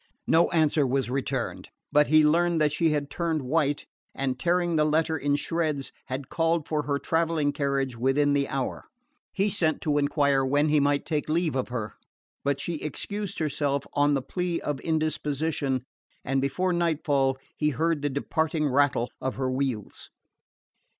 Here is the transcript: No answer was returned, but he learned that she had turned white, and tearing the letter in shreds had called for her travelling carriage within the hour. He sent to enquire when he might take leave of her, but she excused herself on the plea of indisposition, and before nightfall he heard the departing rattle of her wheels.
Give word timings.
No 0.25 0.49
answer 0.49 0.87
was 0.87 1.11
returned, 1.11 1.69
but 1.91 2.07
he 2.07 2.25
learned 2.25 2.59
that 2.59 2.71
she 2.71 2.89
had 2.89 3.11
turned 3.11 3.43
white, 3.43 3.85
and 4.15 4.39
tearing 4.39 4.75
the 4.75 4.83
letter 4.83 5.15
in 5.15 5.35
shreds 5.35 5.91
had 6.07 6.27
called 6.27 6.67
for 6.67 6.81
her 6.87 6.97
travelling 6.97 7.51
carriage 7.51 7.95
within 7.95 8.33
the 8.33 8.47
hour. 8.49 8.85
He 9.31 9.47
sent 9.47 9.79
to 9.81 9.99
enquire 9.99 10.43
when 10.43 10.69
he 10.69 10.79
might 10.79 11.05
take 11.05 11.29
leave 11.29 11.55
of 11.55 11.67
her, 11.69 11.97
but 12.43 12.59
she 12.59 12.81
excused 12.81 13.37
herself 13.37 13.85
on 13.93 14.15
the 14.15 14.23
plea 14.23 14.59
of 14.61 14.79
indisposition, 14.79 15.85
and 16.25 16.41
before 16.41 16.73
nightfall 16.73 17.37
he 17.55 17.69
heard 17.69 18.01
the 18.01 18.09
departing 18.09 18.67
rattle 18.69 19.11
of 19.21 19.35
her 19.35 19.51
wheels. 19.51 20.09